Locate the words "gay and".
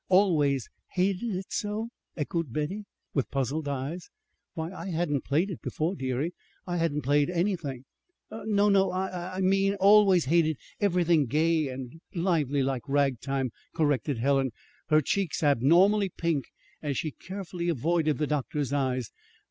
11.27-12.01